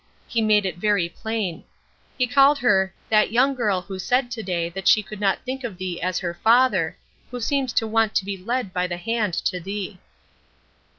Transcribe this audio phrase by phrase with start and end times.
[0.27, 1.63] He made it very plain.
[2.17, 5.63] He called her "that young girl who said to day that she could not think
[5.63, 6.97] of thee as her Father;
[7.29, 9.99] who seems to want to be led by the hand to thee."